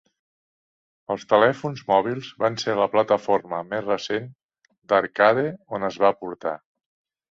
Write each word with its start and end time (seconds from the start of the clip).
Els 1.15 1.25
telèfons 1.33 1.83
mòbils 1.91 2.31
van 2.45 2.59
ser 2.65 2.77
la 2.81 2.89
plataforma 2.95 3.63
més 3.69 3.87
recent 3.93 4.29
d'arcade 4.93 5.49
on 5.81 5.91
es 5.95 6.05
va 6.09 6.17
portar. 6.27 6.61